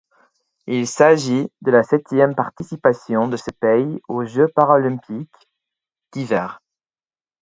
[0.65, 5.47] Il s'agit de la septième participation de ce pays aux Jeux paralympiques
[6.11, 6.59] d'hiver.